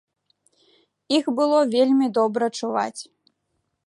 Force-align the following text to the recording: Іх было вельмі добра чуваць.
Іх 1.17 1.25
было 1.39 1.59
вельмі 1.75 2.07
добра 2.17 2.45
чуваць. 2.61 3.01